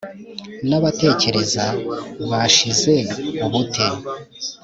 n’abatekereza 0.69 1.65
bashize 2.29 2.93
ubute 3.45 3.85